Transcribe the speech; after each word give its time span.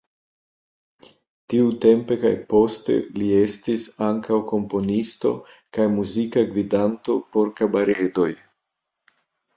Tiutempe 1.53 2.17
kaj 2.23 2.31
poste 2.53 2.95
li 3.21 3.29
estis 3.41 3.85
ankaŭ 4.07 4.39
komponisto 4.53 5.35
kaj 5.79 5.89
muzika 5.99 6.47
gvidanto 6.55 7.19
por 7.37 7.53
kabaredoj. 7.61 8.31